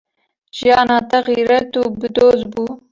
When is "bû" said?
2.51-2.63